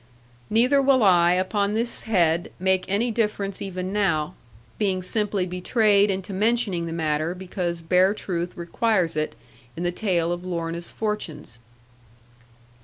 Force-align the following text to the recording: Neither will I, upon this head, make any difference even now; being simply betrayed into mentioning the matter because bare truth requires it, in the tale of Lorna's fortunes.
Neither 0.49 0.81
will 0.81 1.03
I, 1.03 1.33
upon 1.33 1.75
this 1.75 2.01
head, 2.09 2.51
make 2.57 2.85
any 2.87 3.11
difference 3.11 3.61
even 3.61 3.93
now; 3.93 4.33
being 4.79 5.03
simply 5.03 5.45
betrayed 5.45 6.09
into 6.09 6.33
mentioning 6.33 6.87
the 6.87 6.91
matter 6.91 7.35
because 7.35 7.83
bare 7.83 8.15
truth 8.15 8.57
requires 8.57 9.15
it, 9.15 9.35
in 9.77 9.83
the 9.83 9.91
tale 9.91 10.31
of 10.31 10.43
Lorna's 10.43 10.91
fortunes. 10.91 11.59